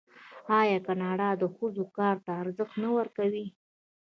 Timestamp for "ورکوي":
2.97-3.45